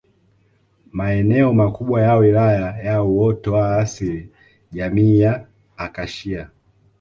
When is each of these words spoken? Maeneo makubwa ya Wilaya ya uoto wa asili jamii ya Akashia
Maeneo 0.93 1.53
makubwa 1.53 2.01
ya 2.01 2.15
Wilaya 2.15 2.77
ya 2.83 3.03
uoto 3.03 3.53
wa 3.53 3.77
asili 3.77 4.29
jamii 4.71 5.19
ya 5.19 5.47
Akashia 5.77 6.49